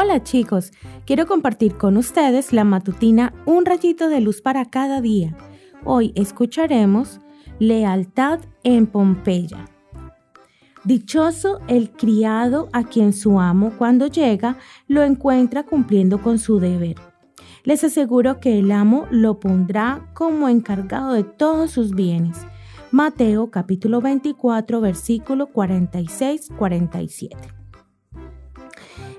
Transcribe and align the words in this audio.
Hola 0.00 0.22
chicos, 0.22 0.70
quiero 1.06 1.26
compartir 1.26 1.76
con 1.76 1.96
ustedes 1.96 2.52
la 2.52 2.62
matutina 2.62 3.34
Un 3.46 3.66
rayito 3.66 4.08
de 4.08 4.20
luz 4.20 4.40
para 4.40 4.64
cada 4.66 5.00
día. 5.00 5.36
Hoy 5.84 6.12
escucharemos 6.14 7.18
Lealtad 7.58 8.38
en 8.62 8.86
Pompeya. 8.86 9.64
Dichoso 10.84 11.58
el 11.66 11.90
criado 11.90 12.68
a 12.72 12.84
quien 12.84 13.12
su 13.12 13.40
amo 13.40 13.72
cuando 13.76 14.06
llega 14.06 14.56
lo 14.86 15.02
encuentra 15.02 15.64
cumpliendo 15.64 16.22
con 16.22 16.38
su 16.38 16.60
deber. 16.60 16.94
Les 17.64 17.82
aseguro 17.82 18.38
que 18.38 18.60
el 18.60 18.70
amo 18.70 19.08
lo 19.10 19.40
pondrá 19.40 20.12
como 20.14 20.48
encargado 20.48 21.12
de 21.12 21.24
todos 21.24 21.72
sus 21.72 21.96
bienes. 21.96 22.38
Mateo 22.92 23.50
capítulo 23.50 24.00
24 24.00 24.80
versículo 24.80 25.52
46-47. 25.52 27.57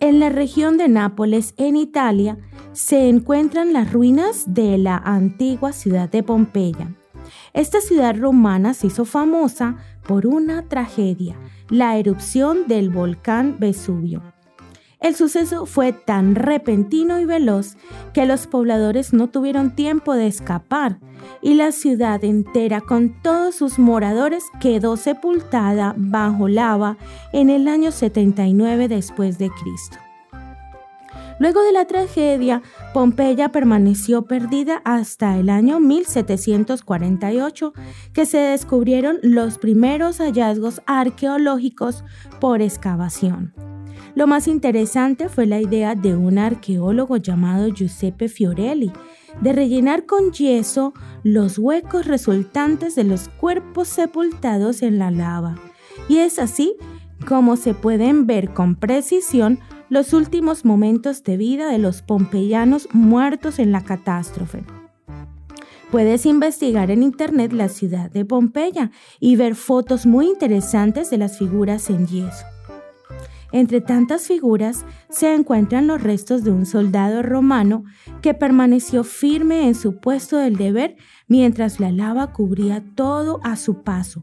En 0.00 0.18
la 0.18 0.30
región 0.30 0.78
de 0.78 0.88
Nápoles, 0.88 1.52
en 1.58 1.76
Italia, 1.76 2.38
se 2.72 3.10
encuentran 3.10 3.74
las 3.74 3.92
ruinas 3.92 4.44
de 4.46 4.78
la 4.78 4.96
antigua 4.96 5.72
ciudad 5.72 6.08
de 6.10 6.22
Pompeya. 6.22 6.96
Esta 7.52 7.82
ciudad 7.82 8.16
romana 8.16 8.72
se 8.72 8.86
hizo 8.86 9.04
famosa 9.04 9.76
por 10.08 10.26
una 10.26 10.66
tragedia, 10.68 11.36
la 11.68 11.98
erupción 11.98 12.66
del 12.66 12.88
volcán 12.88 13.58
Vesubio. 13.60 14.22
El 15.00 15.14
suceso 15.16 15.64
fue 15.64 15.92
tan 15.94 16.34
repentino 16.34 17.18
y 17.20 17.24
veloz 17.24 17.76
que 18.12 18.26
los 18.26 18.46
pobladores 18.46 19.14
no 19.14 19.28
tuvieron 19.28 19.74
tiempo 19.74 20.14
de 20.14 20.26
escapar 20.26 20.98
y 21.40 21.54
la 21.54 21.72
ciudad 21.72 22.22
entera 22.22 22.82
con 22.82 23.22
todos 23.22 23.54
sus 23.54 23.78
moradores 23.78 24.44
quedó 24.60 24.98
sepultada 24.98 25.94
bajo 25.96 26.48
lava 26.48 26.98
en 27.32 27.48
el 27.48 27.66
año 27.66 27.92
79 27.92 28.88
después 28.88 29.38
de 29.38 29.50
Cristo. 29.50 29.96
Luego 31.38 31.62
de 31.62 31.72
la 31.72 31.86
tragedia, 31.86 32.60
Pompeya 32.92 33.50
permaneció 33.50 34.26
perdida 34.26 34.82
hasta 34.84 35.38
el 35.38 35.48
año 35.48 35.80
1748, 35.80 37.72
que 38.12 38.26
se 38.26 38.36
descubrieron 38.36 39.18
los 39.22 39.56
primeros 39.56 40.18
hallazgos 40.18 40.82
arqueológicos 40.84 42.04
por 42.40 42.60
excavación. 42.60 43.54
Lo 44.14 44.26
más 44.26 44.48
interesante 44.48 45.28
fue 45.28 45.46
la 45.46 45.60
idea 45.60 45.94
de 45.94 46.16
un 46.16 46.38
arqueólogo 46.38 47.16
llamado 47.16 47.68
Giuseppe 47.68 48.28
Fiorelli 48.28 48.92
de 49.40 49.52
rellenar 49.52 50.06
con 50.06 50.32
yeso 50.32 50.92
los 51.22 51.58
huecos 51.58 52.06
resultantes 52.06 52.94
de 52.94 53.04
los 53.04 53.28
cuerpos 53.28 53.88
sepultados 53.88 54.82
en 54.82 54.98
la 54.98 55.10
lava. 55.10 55.56
Y 56.08 56.18
es 56.18 56.38
así 56.38 56.76
como 57.26 57.56
se 57.56 57.74
pueden 57.74 58.26
ver 58.26 58.52
con 58.52 58.74
precisión 58.74 59.60
los 59.88 60.12
últimos 60.12 60.64
momentos 60.64 61.22
de 61.24 61.36
vida 61.36 61.68
de 61.68 61.78
los 61.78 62.02
pompeyanos 62.02 62.88
muertos 62.92 63.58
en 63.58 63.72
la 63.72 63.84
catástrofe. 63.84 64.64
Puedes 65.90 66.24
investigar 66.24 66.90
en 66.92 67.02
internet 67.02 67.52
la 67.52 67.68
ciudad 67.68 68.10
de 68.10 68.24
Pompeya 68.24 68.92
y 69.18 69.34
ver 69.34 69.56
fotos 69.56 70.06
muy 70.06 70.26
interesantes 70.26 71.10
de 71.10 71.18
las 71.18 71.38
figuras 71.38 71.90
en 71.90 72.06
yeso. 72.06 72.46
Entre 73.52 73.80
tantas 73.80 74.26
figuras 74.26 74.84
se 75.08 75.34
encuentran 75.34 75.86
los 75.86 76.02
restos 76.02 76.44
de 76.44 76.50
un 76.50 76.66
soldado 76.66 77.22
romano 77.22 77.84
que 78.22 78.34
permaneció 78.34 79.04
firme 79.04 79.66
en 79.66 79.74
su 79.74 79.98
puesto 79.98 80.36
del 80.36 80.56
deber 80.56 80.96
mientras 81.26 81.80
la 81.80 81.90
lava 81.90 82.32
cubría 82.32 82.84
todo 82.94 83.40
a 83.42 83.56
su 83.56 83.82
paso. 83.82 84.22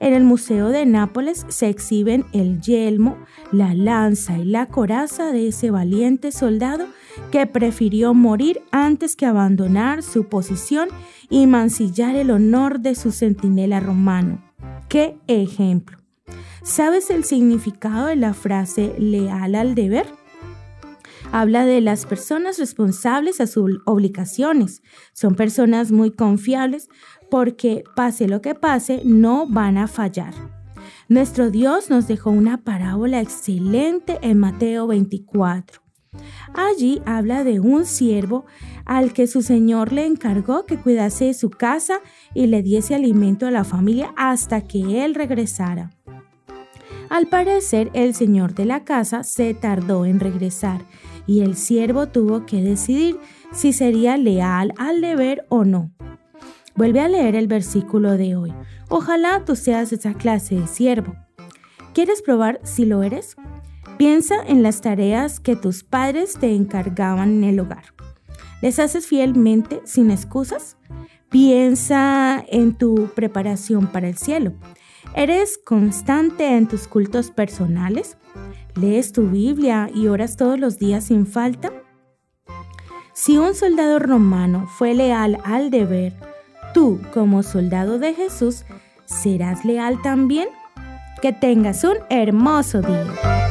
En 0.00 0.12
el 0.12 0.24
Museo 0.24 0.68
de 0.68 0.86
Nápoles 0.86 1.46
se 1.48 1.68
exhiben 1.68 2.24
el 2.32 2.60
yelmo, 2.60 3.18
la 3.52 3.74
lanza 3.74 4.38
y 4.38 4.44
la 4.44 4.66
coraza 4.66 5.32
de 5.32 5.48
ese 5.48 5.70
valiente 5.70 6.32
soldado 6.32 6.86
que 7.30 7.46
prefirió 7.46 8.14
morir 8.14 8.62
antes 8.70 9.16
que 9.16 9.26
abandonar 9.26 10.02
su 10.02 10.28
posición 10.28 10.88
y 11.28 11.46
mancillar 11.46 12.16
el 12.16 12.30
honor 12.30 12.80
de 12.80 12.94
su 12.94 13.12
centinela 13.12 13.80
romano. 13.80 14.42
¡Qué 14.88 15.16
ejemplo! 15.26 16.03
¿Sabes 16.64 17.10
el 17.10 17.24
significado 17.24 18.06
de 18.06 18.16
la 18.16 18.32
frase 18.32 18.94
leal 18.98 19.54
al 19.54 19.74
deber? 19.74 20.06
Habla 21.30 21.66
de 21.66 21.82
las 21.82 22.06
personas 22.06 22.58
responsables 22.58 23.42
a 23.42 23.46
sus 23.46 23.82
obligaciones. 23.84 24.80
Son 25.12 25.34
personas 25.34 25.92
muy 25.92 26.10
confiables 26.10 26.88
porque 27.30 27.84
pase 27.94 28.28
lo 28.28 28.40
que 28.40 28.54
pase, 28.54 29.02
no 29.04 29.46
van 29.46 29.76
a 29.76 29.88
fallar. 29.88 30.32
Nuestro 31.06 31.50
Dios 31.50 31.90
nos 31.90 32.08
dejó 32.08 32.30
una 32.30 32.64
parábola 32.64 33.20
excelente 33.20 34.18
en 34.22 34.38
Mateo 34.38 34.86
24. 34.86 35.82
Allí 36.54 37.02
habla 37.04 37.44
de 37.44 37.60
un 37.60 37.84
siervo 37.84 38.46
al 38.86 39.12
que 39.12 39.26
su 39.26 39.42
señor 39.42 39.92
le 39.92 40.06
encargó 40.06 40.64
que 40.64 40.78
cuidase 40.78 41.26
de 41.26 41.34
su 41.34 41.50
casa 41.50 42.00
y 42.32 42.46
le 42.46 42.62
diese 42.62 42.94
alimento 42.94 43.46
a 43.46 43.50
la 43.50 43.64
familia 43.64 44.14
hasta 44.16 44.62
que 44.62 45.04
él 45.04 45.14
regresara. 45.14 45.90
Al 47.10 47.26
parecer, 47.26 47.90
el 47.94 48.14
señor 48.14 48.54
de 48.54 48.64
la 48.64 48.84
casa 48.84 49.22
se 49.22 49.54
tardó 49.54 50.04
en 50.04 50.20
regresar 50.20 50.82
y 51.26 51.40
el 51.40 51.56
siervo 51.56 52.06
tuvo 52.06 52.46
que 52.46 52.62
decidir 52.62 53.18
si 53.52 53.72
sería 53.72 54.16
leal 54.16 54.72
al 54.78 55.00
deber 55.00 55.46
o 55.48 55.64
no. 55.64 55.90
Vuelve 56.74 57.00
a 57.00 57.08
leer 57.08 57.36
el 57.36 57.46
versículo 57.46 58.16
de 58.16 58.36
hoy. 58.36 58.52
Ojalá 58.88 59.44
tú 59.44 59.54
seas 59.54 59.92
esa 59.92 60.14
clase 60.14 60.56
de 60.56 60.66
siervo. 60.66 61.14
¿Quieres 61.92 62.22
probar 62.22 62.60
si 62.64 62.84
lo 62.84 63.02
eres? 63.02 63.36
Piensa 63.96 64.36
en 64.44 64.62
las 64.64 64.80
tareas 64.80 65.38
que 65.38 65.54
tus 65.54 65.84
padres 65.84 66.36
te 66.38 66.54
encargaban 66.54 67.30
en 67.30 67.44
el 67.44 67.60
hogar. 67.60 67.84
¿Les 68.60 68.80
haces 68.80 69.06
fielmente 69.06 69.80
sin 69.84 70.10
excusas? 70.10 70.76
Piensa 71.30 72.44
en 72.48 72.74
tu 72.74 73.10
preparación 73.14 73.86
para 73.86 74.08
el 74.08 74.16
cielo. 74.16 74.54
¿Eres 75.16 75.58
constante 75.58 76.56
en 76.56 76.66
tus 76.66 76.88
cultos 76.88 77.30
personales? 77.30 78.16
¿Lees 78.74 79.12
tu 79.12 79.28
Biblia 79.28 79.88
y 79.94 80.08
oras 80.08 80.36
todos 80.36 80.58
los 80.58 80.78
días 80.78 81.04
sin 81.04 81.24
falta? 81.26 81.72
Si 83.12 83.38
un 83.38 83.54
soldado 83.54 84.00
romano 84.00 84.66
fue 84.66 84.92
leal 84.92 85.38
al 85.44 85.70
deber, 85.70 86.14
tú 86.74 87.00
como 87.12 87.44
soldado 87.44 88.00
de 88.00 88.12
Jesús, 88.14 88.64
¿serás 89.04 89.64
leal 89.64 90.02
también? 90.02 90.48
Que 91.22 91.32
tengas 91.32 91.84
un 91.84 91.96
hermoso 92.10 92.82
día. 92.82 93.43